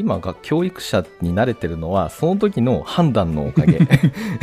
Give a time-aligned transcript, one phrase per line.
[0.00, 3.78] 今が教育者に慣れてるのはその時の判断のおかげ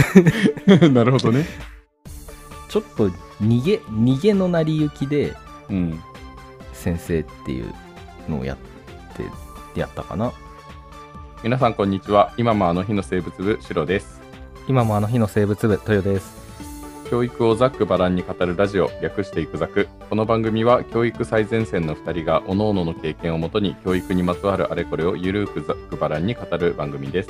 [0.89, 1.46] なるほどね。
[2.69, 3.10] ちょっと
[3.42, 5.33] 逃げ逃げの成り行きで
[5.70, 5.99] うん。
[6.74, 7.74] 先生っていう
[8.29, 8.57] のをやっ
[9.74, 10.31] てやったかな
[11.43, 12.33] 皆さん、こんにちは。
[12.37, 14.21] 今もあの日の生物部、シロです。
[14.67, 16.46] 今もあの日の生物部豊です
[17.09, 19.88] 教育をざっくばらんに語るラジオ、略していくざく。
[20.09, 27.30] この番組は、教育最前線の2人が、各々の経験をもとに、教育にまつわるあれこれをゆるくざっくばらんに語る番組です。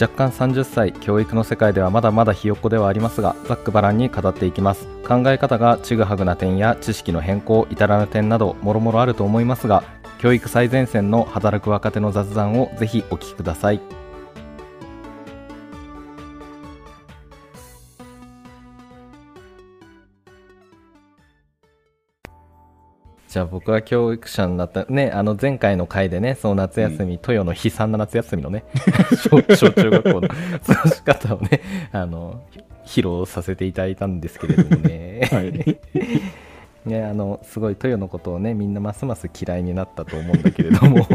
[0.00, 9.84] 若干30歳教育の世界ではまだまだひよっこではありますがざっくばらんに語っていきます考え方がちぐはぐな点や知識の変更至らぬ点などもろもろあると思いますが
[10.18, 14.01] 教育最前線の働く若手の雑談をぜひお聞きください
[23.32, 28.62] じゃあ僕は教育者になったねあの前回の回でねその夏休み、豊の悲惨な夏休みのね
[29.16, 30.28] 小小中学校の
[30.60, 32.42] 過ごし方をねあの
[32.84, 35.78] 披露させていただいたんですけれどもね、はい。
[36.84, 41.06] ねあのすごい豊のことをねみんなますます嫌いになったと思うんだけれども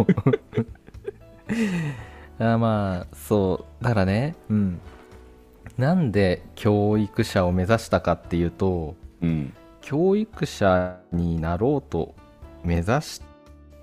[2.39, 4.79] あまあそうだからねうん
[5.77, 9.53] なんで教育者を目指したかっていうとうん。
[9.87, 12.13] 教育者になろうと
[12.61, 13.21] 目指し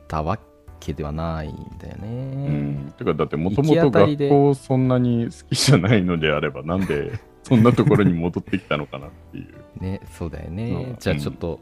[0.06, 0.38] たわ
[0.78, 2.48] けではないんだようね。
[2.48, 2.94] ん。
[2.98, 9.82] てか、だって、もともと学校そんなに好きじゃないのであれば、なんで、 そんなところに戻ってきたのかなっていう。
[9.82, 10.72] ねそうだよね。
[10.72, 11.58] うんじゃあちょっと、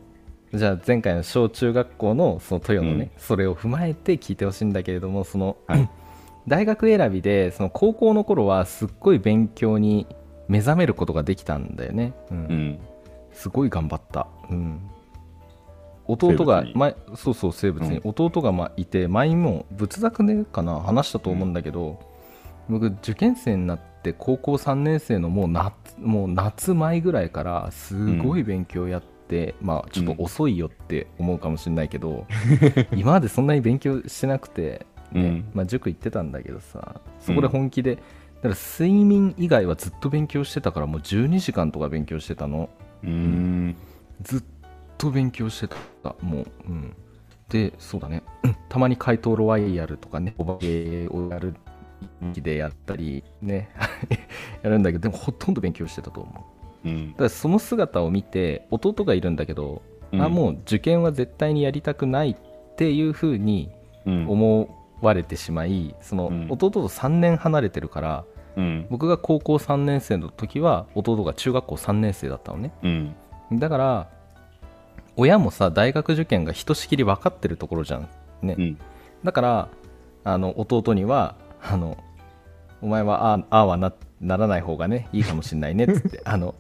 [0.53, 5.89] じゃあ前回の小中学校のその豊のね、うんそれを踏まえて聞いてほしいんだけれどもその、はい
[6.49, 10.09] 大学選びでその高校の頃はすっごい勉強に
[10.49, 12.13] 目覚めることができたんだよね。
[12.33, 12.79] うんうん。
[13.33, 14.81] すごい頑張った、うん、
[16.07, 22.01] 弟が前そうそう生物に、弟がまいて前にも仏作でかな話したと思うんだけど、
[22.69, 32.27] 僕受験生になって高校3年生のもう夏もう夏前ぐらいからすごい勉強やって、まあちょっと遅いよって思うかもしれないけど、
[32.93, 35.51] 今までそんなに勉強してなくて、ねうん。
[35.55, 42.71] まあ、塾行ってたんだけどさそこで本気で、だから睡眠以外はずっと勉強してたからもう12時間とか勉強してたの。
[43.05, 43.77] うーん。
[44.23, 44.43] ずっ
[44.99, 46.15] と勉強してた。
[46.21, 46.97] もう、うん、
[47.49, 48.23] でそうだね。
[48.69, 51.55] たまに怪盗ロワイヤルとかねお化けをやる
[52.33, 53.71] 気でやったりね。
[54.63, 56.47] やるんだけどでもほとんど勉強してたと思
[56.85, 56.89] う。
[56.89, 57.11] うん。
[57.13, 57.17] だ。
[57.17, 59.83] からその姿を見て弟がいるんだけど、
[60.13, 60.23] うん。
[60.23, 62.37] あもう受験は絶対にやりたくないっ
[62.77, 63.71] ていう風に
[64.07, 64.29] うん。
[64.29, 66.47] 思われてしまいそのうん。
[66.49, 68.25] 弟と3年離れてるから
[68.57, 68.87] うん。
[68.91, 73.15] 僕が高校3年生の時は弟が中学校3年生だったのねうん。
[73.53, 74.09] だから
[75.17, 78.09] 親もさ大学受験がひとしきり分かってるところじゃん
[78.43, 78.79] ね、うん。
[79.25, 79.69] だから
[80.25, 81.97] あの弟にはあの
[82.81, 86.55] お前はあああはなならない方がねいいかもしんないねっつって あの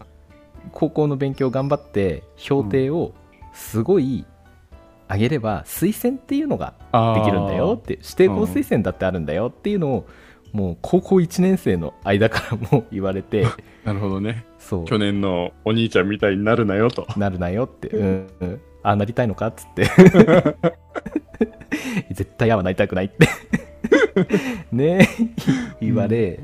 [0.72, 3.12] 高校の勉強頑張って評定を
[3.52, 4.24] すごい
[5.10, 6.74] 上げれば推薦っていうのが
[7.16, 10.06] できるんだよって指定校推薦だってあるんだよっていうのを
[10.52, 13.46] もう高校1年生の間からもう言われて
[13.84, 14.44] なるほどね。
[14.58, 14.84] そう。
[14.84, 17.06] 去年のお兄ちゃんみたいになるなよと。
[17.16, 18.26] なるなよって、うん。
[18.40, 19.86] うん、あなりたいのかっつって。
[22.12, 23.26] 絶対あはなりたくないって。
[24.70, 25.08] ね。
[25.80, 26.38] 言われ、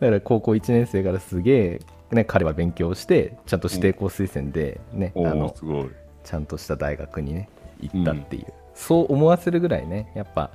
[0.00, 1.80] だから高校1年生からすげえ、
[2.10, 5.90] ね、彼は勉強してちゃんと指定校推薦で、ねあのすごい。
[6.24, 7.48] ちゃんとした大学にね
[7.80, 10.50] 行ったっていう、そう思わせるぐらいねやっぱ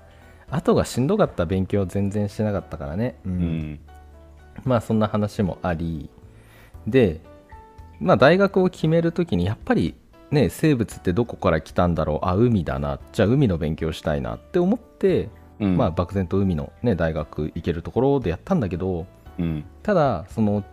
[0.52, 3.36] 後がしんどかった勉強全然してなかったからね、ううん。
[3.74, 3.80] ん。
[4.66, 6.10] まあそんな話もあり。
[6.88, 7.22] で
[8.00, 9.96] まあ大学を決めるときにやっぱり
[10.32, 12.26] ね生物ってどこから来たんだろう？
[12.28, 13.00] あ海だな。
[13.12, 15.78] じゃあ海の勉強したいなって思って、うん。
[15.78, 19.06] まあ漠然と海のね大学行けるところでやったんだけど
[19.38, 19.66] うん。
[19.84, 20.64] ただその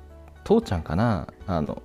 [0.44, 1.28] 父ちゃんかな？
[1.46, 1.82] あの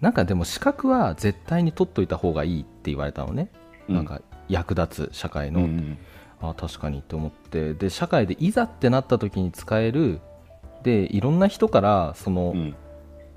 [0.00, 3.50] なんかでも資格は絶対に取っといた方がいいって言われたのね、
[3.88, 3.94] うん。
[3.96, 5.98] なんか役立つ社会の、うん。
[6.40, 7.74] あ確かにって思って。
[7.74, 10.20] で社会でいざってなった時に使える
[10.82, 12.74] でいろんな人からその、うん。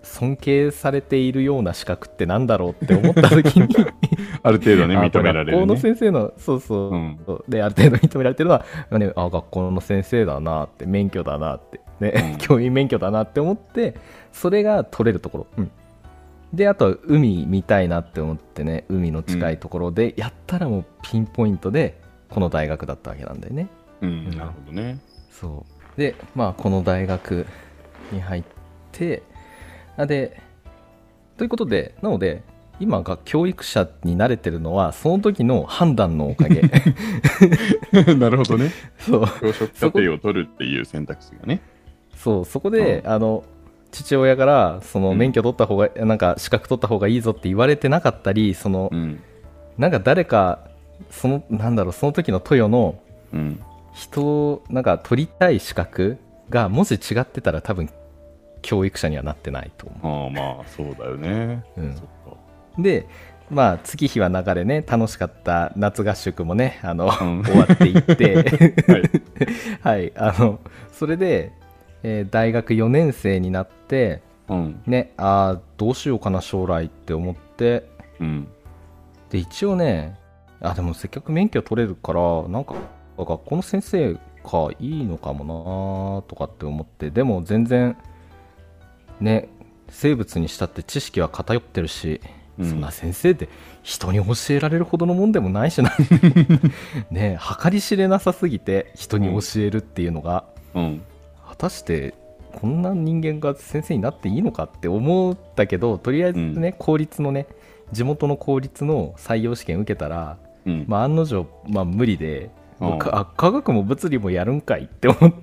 [0.03, 3.73] 尊敬されているような資格ってなんだろうって思った時に
[4.43, 5.79] ある程度ね、あ認められる、学校のね。
[5.79, 7.17] 先生のそうそう、うん。
[7.47, 12.37] である程度認められてるのは、ね、あ学校の先生だなって免許だなって、ねうん。
[12.45, 13.95] 教員免許だなって思って
[14.33, 15.71] それが取れるところ、うん。
[16.53, 22.02] であとは海見たいなって思ってね海の近いところでやったらもうピンポイントで
[22.33, 23.67] この大学だったわけなんだよね
[24.01, 24.29] うん。
[24.31, 24.99] なるほどね。
[25.29, 25.65] そ
[25.95, 27.45] うでまあこの大学
[28.11, 28.43] に入っ
[28.91, 29.21] て
[29.97, 30.41] あで
[31.37, 32.41] ということでなので
[32.79, 36.61] 今が教育者に慣れてるのはその時の判断のおかげ
[38.15, 38.71] なるほどね。
[38.97, 41.61] そう教職課程を取るっていう選択肢がね。
[42.15, 43.43] そうそこで、あの
[43.91, 49.19] 父親からそのうん免許取った方が、なんか資格取った方がいいぞって言われてなかったりその、うん。
[49.77, 50.72] なんか誰か
[51.09, 52.95] そのなんだろうその時の豊の
[53.33, 53.59] うん。
[53.95, 56.17] 人をなんか取りたい資格
[56.49, 57.89] がもし違ってたら多分
[58.63, 61.63] 教育者にはなってないと思ああ、まあ、そうだよね。
[61.77, 62.81] う、うん。
[62.83, 63.05] で
[63.51, 68.35] まあ月日は流れね楽しかった夏合宿もねあの、うん終わっていって
[68.91, 69.11] はい。
[69.83, 70.59] はいあの
[70.91, 71.51] それで、
[72.01, 74.81] えー大学4年生になってうん。
[74.87, 77.87] ねあーどうしようかな将来って思って
[78.19, 78.47] うん。
[79.29, 80.17] で一応ね
[80.63, 82.75] あでもせっかく免許取れるからなんか
[83.17, 87.97] 学校の先生かいいのかもなとかって思ってでも全然
[89.19, 89.49] ね
[89.89, 92.19] 生物にしたって知識は偏ってるし、
[92.57, 92.69] うん。
[92.69, 93.49] そんな先生って
[93.83, 95.91] 人に教えられるほどのもんでもないしな。
[97.11, 101.01] ね計り知れなさすぎて人に教えるっていうのが、うん。
[101.47, 102.15] 果たして
[102.53, 107.47] こんな人間が先生になっていいのかって思ったけどとりあえずね、公立のね
[107.91, 110.85] 地元の公立の採用試験受けたら、うん。
[110.87, 112.49] まあ、案の定、まあ、無理で、
[112.79, 112.99] うん。
[112.99, 115.39] 科学も物理もやるんかいって思って。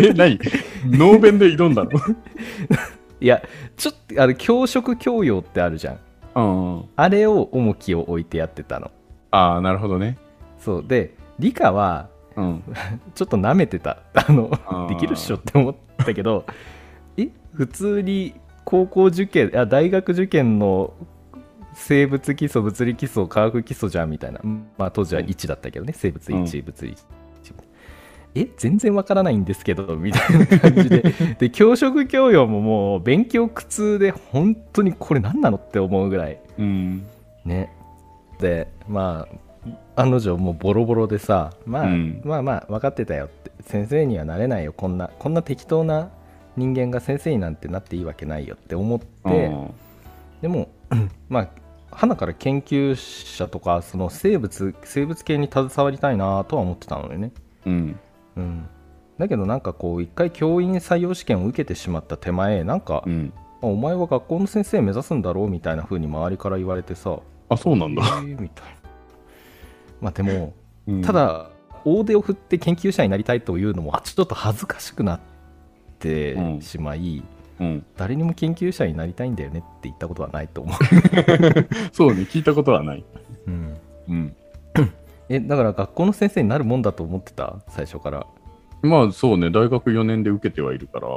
[0.08, 0.38] え、何？
[0.86, 1.90] ノーベンで挑んだの？
[3.20, 3.42] いや
[3.76, 5.98] ちょっとあれ教職教養ってあるじゃん。
[6.36, 6.40] う
[6.80, 6.84] ん。
[6.96, 8.90] あれを重きを置いてやってたの。
[9.30, 10.18] ああ、なるほどね。
[10.58, 10.84] そう。
[10.86, 12.62] で理科はうん。
[13.14, 13.98] ちょっと舐めてた。
[14.14, 14.50] あの
[14.88, 16.44] できるっしょって思ったけど
[17.16, 18.34] え普通に
[18.64, 20.92] 高校受験あ大学受験の
[21.74, 24.40] 生物基礎物理基礎科学基礎じゃんみたいな。
[24.76, 25.92] まあ当時は1だったけどね。
[25.96, 26.96] 生物1、うん物理1
[28.34, 28.48] え？
[28.56, 31.02] 全然わからないんですけどみたいな感じで。
[31.38, 36.38] で教職教養ももう勉強苦痛で本当にこれ何なのって思うぐらい。
[36.58, 37.06] うん。
[37.44, 37.72] ね。
[38.40, 39.26] でま
[39.96, 42.20] あ案の定もうボロボロでさ、まあうん。
[42.24, 43.48] まあまあ分かってたよって。
[43.62, 46.10] 先生にはなれないよこんなこんな適当な
[46.56, 49.50] 人間が先生になんてなっていいわけないよって思って
[50.40, 50.68] でも
[51.28, 51.48] まあ
[51.90, 57.32] 花から研究者とかその生物生物系に携わりたいなとは思ってたのよね
[57.66, 58.00] うん。
[58.36, 58.68] うん
[59.18, 63.32] だけどなんかこう一回教員採用試験を受けてしまった手前なんか、うん。
[63.60, 68.02] あお前は学校の先生目指すんだろうみたいな風に周りから言われてさあ、そうなんだ。
[68.04, 68.78] えーみたいな
[70.00, 70.54] まあでも
[70.86, 71.50] うんた、だ
[71.84, 75.20] 大手を振って研究者になりたいというのもあちょっと恥ずかしくなっ
[75.98, 77.24] てうんしまい、うん。
[77.96, 80.72] 誰にも研究者になりたいんだよねって言ったことはないと思
[81.92, 83.04] そうね、聞いたことはない。
[83.46, 83.76] う、うん、
[84.08, 84.36] うん。
[85.28, 87.56] えだから学校の先生になるもんだと思ってた？
[87.68, 88.26] 最初から。
[88.82, 91.08] まあそうね、大学4年で受けてはいるから、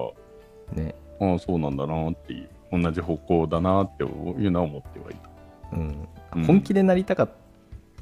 [0.74, 0.96] ね。
[1.20, 5.16] ああ、そうなんだなっていう、同じ方向だなっていうのは思ってはい
[5.72, 5.78] た。
[5.78, 6.08] うん。
[6.36, 6.44] うん。
[6.46, 7.30] 本気でなりたかっ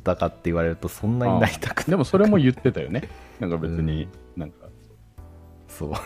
[0.04, 3.10] たかって言われるとそんなになりたくないでもそれも言ってたよね。
[3.40, 4.08] なんか別に、
[4.38, 4.68] なんか、
[5.68, 5.92] そう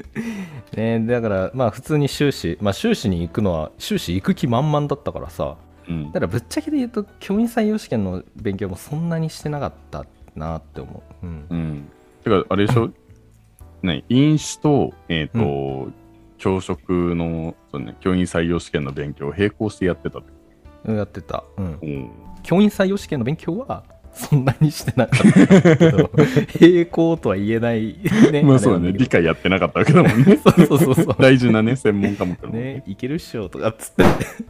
[0.76, 5.56] ねだからまあ普通に修士まあ修士に行くのは修士行く気満々だったからさ
[5.88, 6.20] うんだか。
[6.20, 10.04] らぶっちゃけで言うと教員採用試験の勉強もそんなにしてなかった
[10.34, 11.88] なって思う、うんうん。
[12.24, 12.90] てか、あれでしょ？
[13.82, 15.88] ね、飲酒と、えっ、と、
[16.38, 20.92] 教職の、そうね、教員採用試験の勉強を並行してやってたって。
[20.92, 22.10] やってた、うん、うん。
[22.42, 26.10] 教員採用試験の勉強はそんなにしてなかったけど
[26.60, 27.96] 並行とは言えない
[28.30, 30.36] ね まあそうだね、理解やってなかったわけだもんね。
[30.44, 31.16] そうそうそうそう。
[31.18, 32.62] 大事なね、専門科目だもんね。
[32.74, 32.84] ね。
[32.86, 34.04] いけるっしょとかっつって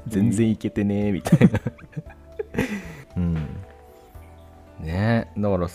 [0.09, 1.61] 全然いけてねみたいな。
[3.17, 3.35] うん。
[4.81, 5.75] ねだからさ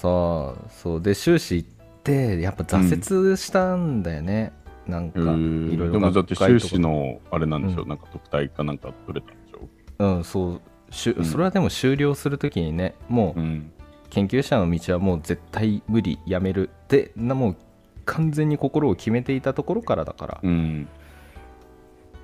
[0.69, 1.69] そうで修士行っ
[2.03, 4.51] てやっぱ挫折したんだよね、
[4.85, 7.87] なんかへーいろいろでもだって修士のあれなんでしょ、う。
[7.87, 10.19] なんか特待かなんか取れたんでしょう。
[10.19, 10.61] んそう。
[10.89, 11.25] しゅうん。
[11.25, 13.71] それはでも終了するときにねもううん。
[14.09, 17.55] 研究者の道はもう絶対無理やめるってなもう
[18.05, 20.87] 完全に心を決めていたところからだから、うん。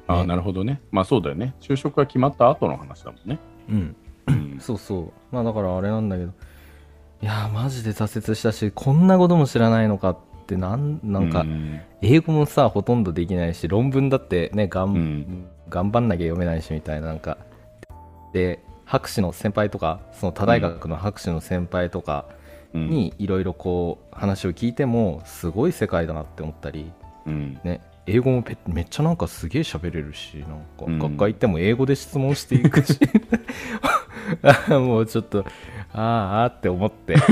[0.07, 0.81] ああ、ねなるほどね。
[0.91, 1.55] まあそうだよね。
[1.59, 3.39] 就職が決まった後の話だもんね。
[3.69, 3.95] うん
[4.27, 4.57] うん。
[4.61, 6.31] そうそうまあだからあれなんだけど
[7.21, 17.37] いやーマジで挫折したしこんなことも知らないのかってなんなんかうん英語もさほとんどできないし論文だってねがん、うん頑張んなきゃ読めないしみたいななんか
[18.31, 22.25] で博士の先輩とかその他大学の博士の先輩とか
[22.73, 26.91] うん、にいろいろこう話を聞いてもすごい世界だなって思ったり
[27.25, 27.59] うん。
[27.63, 30.99] ね英語もぺめっちゃなんかすげえ喋れるしなんかうん。
[30.99, 32.99] 学会行っても英語で質問していくし。
[34.41, 35.45] あ もうちょっと
[35.93, 37.15] あーあーって思って。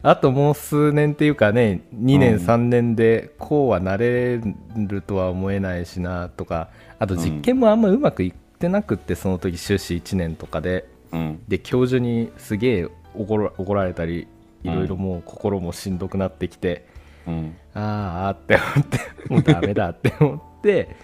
[0.00, 2.40] あともう数年っていうかね2年、うん。
[2.40, 4.40] 3年でこうはなれ
[4.76, 6.68] るとは思えないしなとか
[6.98, 10.88] あと実験もあんまうまくいってなくってその時修士1年とかで。
[11.12, 11.42] うん。
[11.46, 14.26] で教授にすげえ怒ら怒られたり
[14.64, 16.84] いろいろもう心もしんどくなってきて、
[17.26, 17.56] うん。
[17.72, 18.98] あーあーって思って
[19.30, 20.96] もうダメだって思って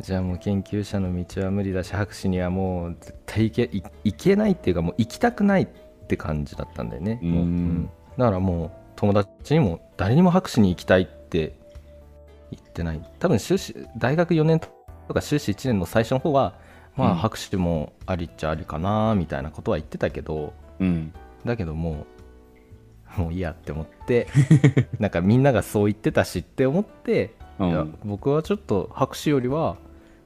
[0.00, 5.66] じゃあもう研究者の道は無理だし博士にはもう絶対行けい行けないっていうかもう行きたくないっ
[6.06, 7.18] て感じだったんだよね。
[7.22, 7.30] うん。
[7.30, 7.90] うん。
[8.18, 11.56] だからもう友達にも誰にも博士に行きたいって
[12.50, 13.00] 言ってない。
[13.18, 14.60] 多分修士大学4年
[15.08, 16.54] とか修士1年の最初の方は
[16.96, 21.12] まあうん博士もありっちゃありかなみたいなことは言ってたけど、うん。
[21.44, 22.06] だけども
[23.16, 24.26] うもういいやって思って
[25.00, 27.98] なんかみんながそう言ってたしって思って、うん。
[28.04, 29.76] 僕はちょっと博士よりは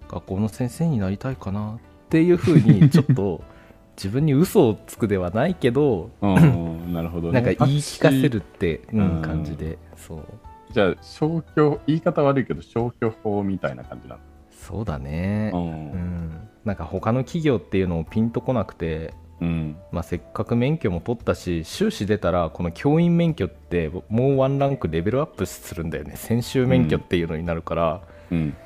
[0.09, 3.43] 学校の先生になりたいかなっていうふうにちょっと
[3.97, 6.93] 自分に嘘をつくではないけどうん。
[6.93, 7.41] なるほどね。
[7.41, 10.25] なんか言い聞かせるって、うんうん感じでそう
[10.73, 14.17] じゃあ、消去、言い方悪いけど、消去法みたいな感じな
[14.63, 15.59] そうだねの。
[15.59, 15.63] う。
[15.63, 19.77] うんんなんか他の企業っていうのもピンとこなくてうん。
[19.91, 28.57] まあ、せっかく免許も取ったし修士出たらこの教員免許ってもうワンランクレベルアップするんだよね専修免許っていうのになるから、うん。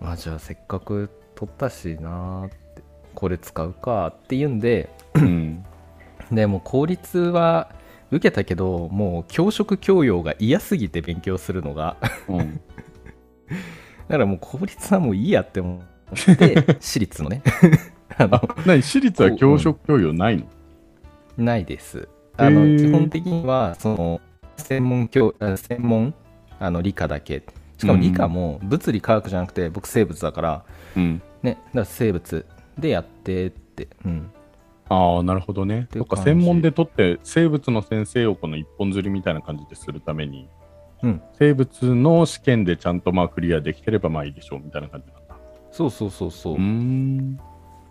[0.00, 2.82] まあじゃあせっかく取ったしなーって
[3.14, 5.64] これ使うかっていうんでうん。
[6.30, 7.74] でもう公立は
[8.12, 11.96] 受けたけどもう教職教養が嫌すぎて勉強するのが
[12.28, 12.60] うん。
[14.10, 17.42] だからもう公立はもういいやって思って私立のね。
[18.18, 20.44] あのあ、何私立は教職教養ないの？
[21.38, 22.08] ないです。
[22.36, 24.20] あの基本的にはその
[24.56, 26.12] 専門教あ専門
[26.58, 27.44] あの理科だけ。
[27.78, 30.64] しかも理科も物理科学じゃなくて僕生物だから。
[30.96, 31.22] うん。
[31.44, 32.44] ね、だから生物
[32.78, 34.30] でやってって、うん、
[34.88, 35.86] ああ、なるほどね。
[35.92, 40.48] そっか、専門で取って、生物の先生をこの一本釣りみたいな感じでするために、
[41.02, 45.36] うん、生物の試験でちゃんとまあクリアできてればまあいいでしょうみたいな感じなんだ。
[45.72, 46.54] そうそうそうそう。
[46.54, 46.58] う。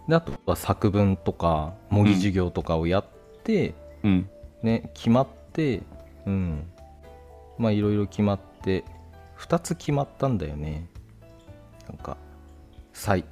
[0.07, 3.05] であとは作文とか模擬授業とかをやっ
[3.43, 3.73] て、
[4.03, 4.29] うん。
[4.61, 5.81] ね、決まって、
[6.25, 6.65] うん、
[7.57, 8.83] まあいろいろ決まって
[9.37, 10.87] 2つ決まったんだよね。
[11.87, 12.17] なんか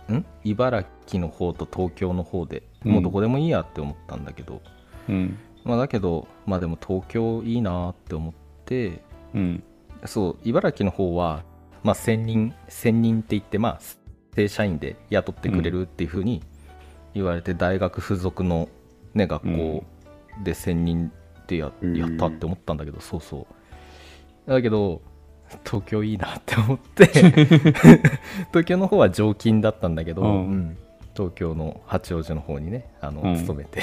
[0.10, 0.26] ん？
[0.44, 4.62] 茨城の方と東京の方でもうどこでもいいやって思ったんだけど、
[5.10, 5.38] うん。
[5.66, 8.34] まあだけどまあでも東京いいなって思っ
[8.66, 9.04] て
[9.38, 9.64] うん。
[10.06, 11.44] そう茨城の方は、
[11.84, 13.80] まあ、専任専任って言ってまあ
[14.36, 16.44] 正社員で雇ってくれるっていうふうに
[17.16, 18.70] 言われて、大学付属の、
[19.16, 19.84] ね、学校
[20.44, 21.12] で専任
[21.48, 21.98] でや,、うん。
[21.98, 23.48] やったって思ったんだけどそうそ
[24.48, 24.52] う。
[24.52, 25.02] だけど
[25.66, 27.08] 東京いいなって思って。
[28.52, 30.30] 東京の方は常勤だったんだけど、うん。
[30.30, 30.78] うん。
[31.16, 33.36] 東京の八王子の方にねあの、うん。
[33.38, 33.82] 勤めて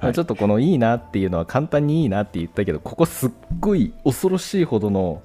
[0.00, 0.12] はい。
[0.12, 3.30] ちょっとこのいいなっていうのは簡単にいいなって言ったけどここすっ
[3.60, 5.22] ごい恐ろしいほどの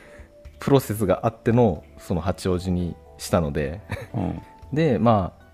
[0.58, 3.80] プロセスがあってのその八王子にしたので。
[4.14, 4.42] うん。
[4.72, 5.46] でまあ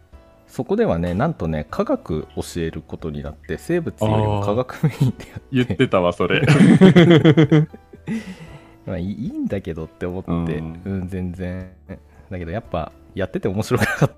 [0.47, 5.43] そこではねなんとね科学教えることになって生物よりも科学メインでやって。
[5.52, 6.43] 言ってたわ、それ。
[8.85, 10.35] まあいいんだけどって思って、う
[10.85, 11.71] うんん全然。
[12.31, 14.11] だけどやっぱやってて面白かった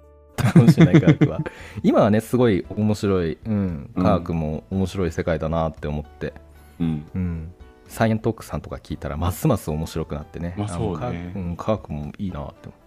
[0.43, 1.41] かもしれない科学は。
[1.83, 6.35] 今はねすごい面白い、うん、科学も面白い世界だなって思って、
[6.81, 7.07] うん。
[7.15, 7.53] うん、
[7.89, 11.57] サイエントークさんとか聞いたらますます面白くなってね,、まあそうね。
[11.57, 12.84] 科学もいいなって思って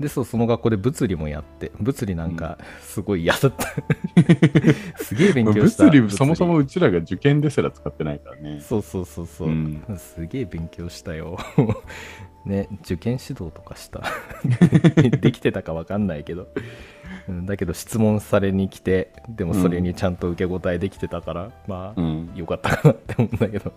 [0.00, 3.66] でそうその学校で物理もやって物理なんかすごい嫌だった、
[5.02, 5.84] すげえ勉強した。
[5.84, 8.60] 物理、そもそもうちらが受験ですら使ってないからね。
[8.60, 9.82] そうそうそうそう、うん。
[9.96, 11.36] すげえ勉強したよ。
[12.46, 14.02] ね受験指導とかした。
[15.20, 16.46] できてたか分かんないけど、
[17.28, 22.30] うん、だけど質問されに来てでもそれにちゃんと受け答えできてたから、まあ、うん。
[22.36, 23.72] よかったかなって思うんだけど。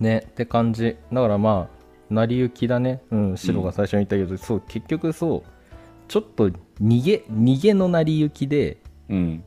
[0.00, 0.96] ねって感じ。
[1.10, 1.77] だからまあ
[2.10, 3.02] 成り行きだね。
[3.10, 5.50] うん白が最初に言ったけど、そう結局そう。
[6.08, 6.48] ちょっと
[6.80, 9.44] 逃げ逃げの成り行きでうん。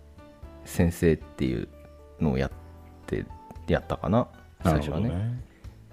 [0.66, 1.68] 先生っていう
[2.20, 2.52] のをやっ
[3.08, 3.26] て
[3.68, 4.28] やったかな。
[4.64, 5.10] 最初はね。
[5.10, 5.42] ね。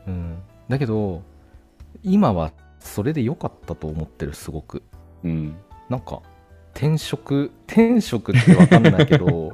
[0.06, 1.22] うん、だけど
[2.02, 4.82] 今はそれで良かったと思ってるすごく。
[5.24, 5.56] うん。
[5.88, 6.20] なんか
[6.74, 9.50] 転職転職って分かんないけど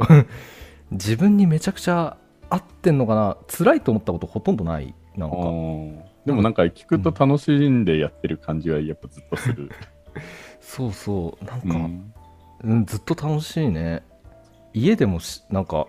[0.90, 2.16] 自分にめちゃくちゃ
[2.50, 3.36] 合ってんのかな。
[3.48, 4.94] 辛いと思ったことほとんどない。
[5.16, 9.70] なんあかーでもなんか聞くと楽しんでやってる感じはやっぱずっとする。
[10.60, 11.44] そうそう。
[11.44, 11.90] なんうか、
[12.64, 12.80] うん。
[12.80, 12.86] ん。
[12.86, 14.02] ずっと楽しいね。
[14.72, 15.86] 家でもしなんか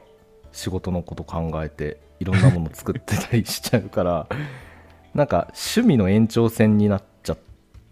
[0.51, 4.27] 仕事のこと考えていろんなもの作ってたりしちゃうから
[5.15, 7.38] なんか趣味の延長線になっちゃっ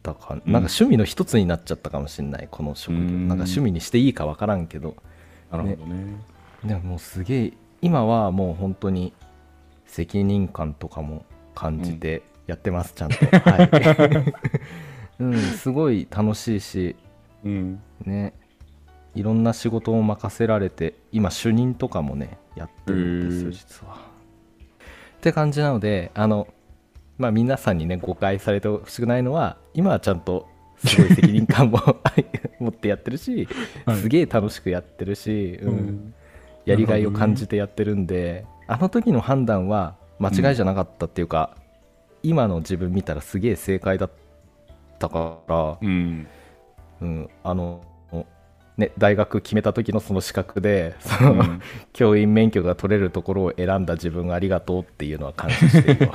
[0.04, 0.52] たか、うん。
[0.52, 3.00] なんか趣味の一つになっちゃったかもしれないこの職業。
[3.00, 3.28] うん。
[3.28, 4.96] なんか趣味にしていいか分からんけど。
[5.50, 6.06] なるほどね。
[6.66, 9.14] でももうすげえ今はもう本当に
[9.86, 13.16] 責任感とかも感じてやってます、ちゃんと。
[13.16, 14.34] はい、
[15.24, 16.96] うん、すごい楽しいし
[17.44, 17.82] うん。
[18.06, 18.34] ね。
[19.16, 23.96] いろんな仕事を任せられて今主任とかもねやってるんですよ実は。
[25.18, 26.48] って感じなのであの
[27.18, 30.50] まあ皆さんにね誤解されてほしくないのは今はちゃんと
[30.84, 31.80] すごい責任感も
[32.60, 33.48] 持ってやってるし、
[33.86, 33.98] はい。
[33.98, 35.70] すげえ楽しくやってるし、うん。
[35.70, 36.14] うん。
[36.66, 41.56] やりがいを感じてやってるんで、あの時の判断は間違いじゃなかったっていうか、
[42.24, 44.10] 今の自分見たらすげえ正解だっ
[44.98, 46.28] たから、うん。
[47.02, 47.84] うん、あの、
[48.78, 51.62] ね、大学決めた時のその資格でその、うん。
[51.92, 56.12] 教員免許が取れるところを選んだ自分がありがとうっていうのは感謝してるよ。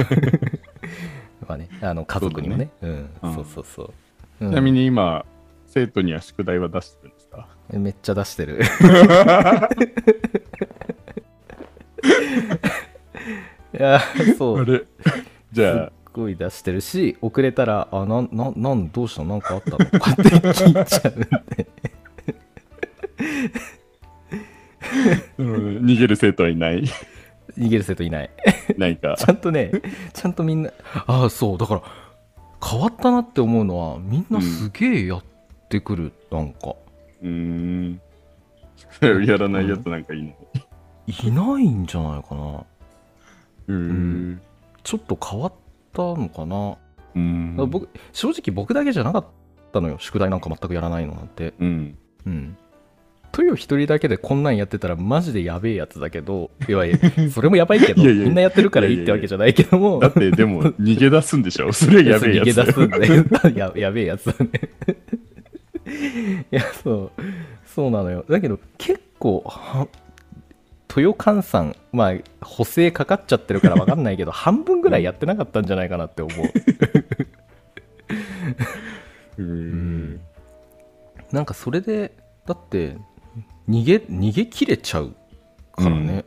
[1.46, 2.70] まあねあの家族にもね。
[2.82, 3.34] うんうん。
[3.34, 3.92] そうそうそう、
[4.40, 5.24] ちなみにに今、
[5.66, 7.46] 生徒には宿題は出してるんですか？
[7.70, 8.60] めっちゃ出してる。
[13.78, 14.00] いや
[14.36, 14.60] そう。
[14.60, 14.82] あれ？
[15.52, 19.28] じゃあ、すっごい出してるし遅れたら「あなんなんなんどうしたの？
[19.28, 21.66] なんかあったの?」とかって聞いちゃうんで
[25.38, 26.82] うん逃げる生徒はいない。
[27.56, 28.30] 逃げる生徒いない
[28.76, 29.14] ないか。
[29.16, 29.70] ちゃんとね
[30.12, 30.70] ちゃんとみんな
[31.06, 31.82] ああそうだから
[32.64, 35.24] 変わったなって思うのはみんなすげえやっ
[35.68, 36.74] てくる、なんか
[37.22, 38.00] うーん。
[39.26, 40.32] やらないやつなんかいいの。
[41.06, 42.64] いないんじゃないかな
[43.68, 44.40] うーん。
[44.82, 45.52] ちょっと変わっ
[45.98, 46.76] たのかな、
[47.16, 47.56] うん。
[47.70, 49.26] 僕正直僕だけじゃなかっ
[49.72, 49.96] たのよ。
[49.98, 51.54] 宿題なんか全くやらないのなんて。
[51.58, 51.98] うん。
[52.26, 52.56] うん。
[53.32, 58.24] トヨ一人だけでこんなんやってたらマジでやべえやつだけどいわゆる それもやばいけどいやいや。
[58.24, 59.98] みんなやってるからいいってわけじゃないけども。
[59.98, 61.72] だって、でも、 逃げ出すんでしょ？
[61.72, 62.48] それやべえやつ。
[62.48, 63.58] 逃げ出すんで。
[63.58, 64.50] ややべえやつだね。
[66.50, 67.22] いやそう。
[67.66, 68.24] そうなのよ。
[68.28, 69.86] だけど結構は
[70.94, 76.46] 豊換算まあ補正かかっちゃってるから分かんないけど 半分ぐらいやってなかったんじゃないかなって思う。
[79.38, 80.20] うーん。
[81.32, 82.12] なんかそれで
[82.46, 82.96] だって
[83.68, 85.14] 逃げ逃げ切れちゃう
[85.72, 86.24] からね、っ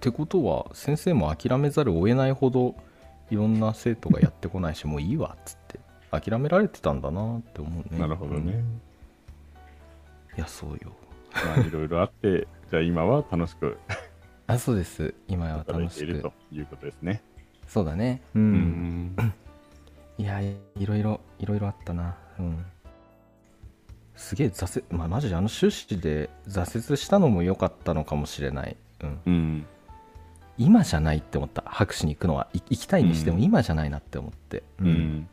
[0.00, 2.74] てことは先生も諦めざるを得ないほど
[3.30, 5.80] いろんな生徒がやってこないしもういいわっつって。
[6.20, 7.98] 諦められてたんだなって思うね。
[7.98, 8.62] なるほどね。
[10.36, 10.92] いやそうよ。
[11.32, 13.78] まあ、いろいろあって、じゃあ今は楽しく
[14.46, 15.14] あそうです。
[15.28, 17.22] 今は楽しくているということですね。
[17.66, 18.22] そうだね。
[18.34, 19.34] うん、うん。
[20.18, 22.16] いやいろいろいろいろあったな。
[22.38, 22.64] うん。
[24.16, 28.76] すげえ挫折まあマジであの修士で挫折したのも良かったのかもしれない。
[29.02, 29.20] うん。
[29.26, 29.66] うん。
[30.58, 31.62] 今じゃないって思った。
[31.66, 32.48] 博士に行くのは。
[32.52, 33.42] い行きたいにしてもうん。
[33.42, 34.90] 今じゃないなって思って、ううん。
[34.90, 35.28] ん。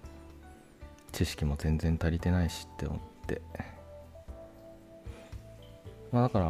[1.11, 3.41] 知識も全然足りてないしって思って。
[6.11, 6.45] まあだから、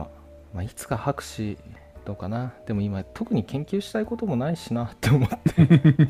[0.53, 1.57] まあ、いつか博士
[2.05, 2.53] どうかな。
[2.65, 6.07] でも今特に研究したいこともないしなって思って。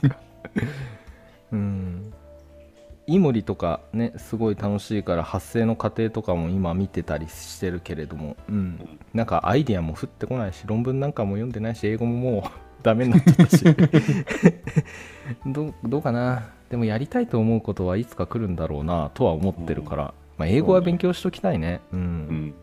[1.52, 2.14] うん。
[3.08, 12.52] イモリとかねすごい楽しいから発生の過程とかも今見てたりしてるけれども、うん、なんかアイディアも降ってこないし論文なんかも読んでないし英語ももう
[12.84, 13.66] ダメになっちゃったし。
[15.46, 16.50] どうどうかな。
[16.70, 21.82] でもやりたいと思うことはいつか来るんだろうなとは思ってるから、まあ、英語は勉強しときたいね。
[21.92, 22.54] うん、うん。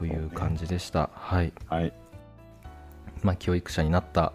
[0.00, 1.10] という感じでした。
[1.12, 1.52] はい。
[1.68, 1.92] はい。
[3.22, 4.32] まあ教育者になった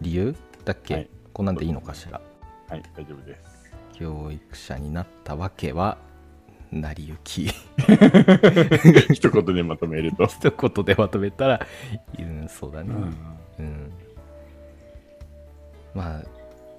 [0.00, 1.08] 理由だっけ、はい。
[1.32, 2.20] こんなんでいいのかしら？
[2.68, 3.72] はい、大丈夫です。
[3.92, 5.98] 教育者になったわけは
[6.72, 7.46] 成り行き。
[9.14, 10.26] 一言でまとめると。
[10.26, 11.64] 一言でまとめたら、
[12.18, 12.92] うん、そうだね、
[13.60, 13.92] うん、
[15.94, 16.22] ま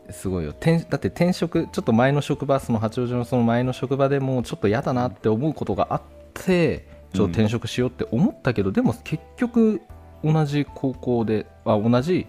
[0.09, 0.49] あすごいよ。
[0.49, 6.01] 転だって転職ちょっと前の職場その八王子のその前の職場でもうちょっと嫌だなって思うことがあっ
[6.33, 9.82] てちょっと転職しようって思ったけど、でも結局
[10.23, 12.28] 同じ高校であ同じ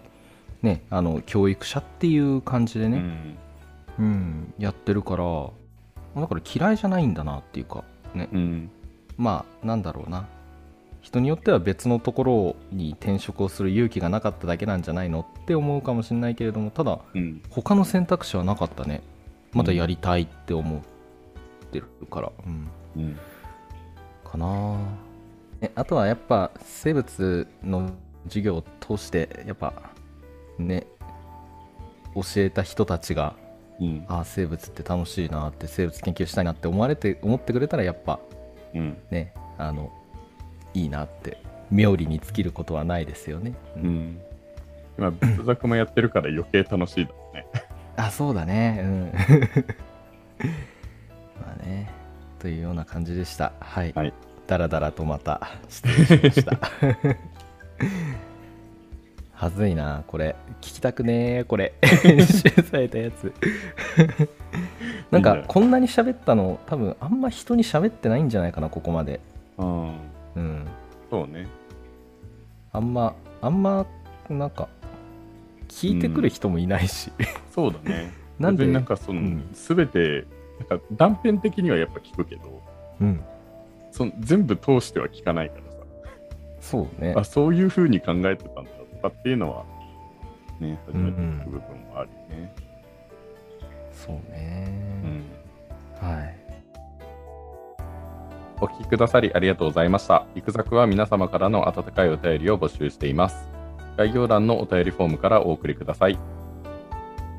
[0.61, 3.37] ねあの教育者っていう感じでね、うん。
[3.97, 5.23] うん、やってるから
[6.21, 8.69] だから嫌いじゃないんだなっていうかねうん。
[9.17, 10.27] まあなんだろうな
[11.01, 17.41] 人によっては別のところに転職をする勇気がなかっただけなんじゃないのって思うかもしれないけれどもただうん。
[17.49, 19.01] 他の選択肢はなかったね
[19.53, 20.81] まだやりたいって思っ
[21.71, 23.19] てるから、うん、うん。
[24.35, 24.77] かな
[25.61, 27.91] えあとはやっぱ生物の
[28.25, 29.73] 授業を通してやっぱ
[30.59, 30.85] ね
[32.13, 33.35] 教えた人たちが
[33.79, 34.05] うん。
[34.07, 38.19] ああ生物って楽しいなって生物研究したいなって思われて思ってくれたらやっぱ
[38.73, 38.97] うん。
[39.09, 39.91] ねあの
[40.73, 41.37] いいなって
[41.71, 44.21] 妙利に尽きることはないですよね、ううんん。
[44.97, 47.47] 今、仏作もやってるから余計楽しいだね。
[47.97, 49.11] あそうだねうん
[51.39, 51.89] まあね
[52.45, 53.53] というような感じでした。
[53.59, 54.13] はい、はい。
[54.45, 56.59] だらだらとまた失礼しました。
[59.33, 60.35] はずいなこれ。
[60.61, 61.73] 聞きたくねえこれ。
[61.81, 63.33] 編集されたやつ。
[65.09, 69.19] なんかこんなに喋ったの多分あんま人に喋ってないんじゃないかなここまで。
[69.57, 69.93] うん。
[70.35, 70.67] うん。
[71.09, 71.47] そうね。
[72.73, 73.87] あんまあんま
[74.29, 74.69] なんか
[75.67, 77.11] 聞いてくる人もいないし、
[77.49, 78.13] そうだね。
[78.37, 79.49] なんでなんかその、うん。
[79.55, 80.27] すべて、
[80.59, 82.61] なんか断片的にはやっぱ聞くけど、
[83.01, 83.23] うん
[83.91, 85.65] その全部通しては聞かないから
[86.59, 89.63] そうねさ、あ、そういう風に考えてたんだとかっていうのは、
[90.59, 92.55] ね、初めて聞く部分もあるよね。
[93.93, 94.67] そううね、
[96.01, 96.05] ん。
[96.05, 96.35] はい
[98.61, 100.25] お聞きくださりありがとうございました。
[100.33, 103.47] いくざくは皆様からの温かいお便りを募集しています。
[103.97, 106.17] 概要欄のお便りフォームからお送りください。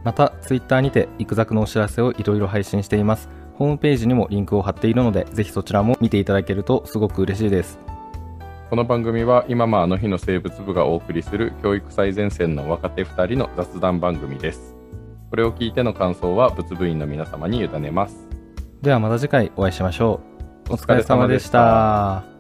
[0.06, 3.28] またツイッターにてイクザクのお知らせをいろいろ配信しています。
[3.54, 7.80] ホームページにもリンクを貼っているのでぜひそちらも見ていただけるとすごく嬉しいです。
[8.70, 14.76] この番組は今もあの日の生物部がお送りする教育最前線の若手2人の雑談番組です。
[15.30, 18.28] これを聞いての感想は物部員の皆様に委ねます。
[18.82, 20.20] ではまた次回お会いしましょ
[20.68, 20.70] う。
[20.70, 22.35] おお疲れ様でした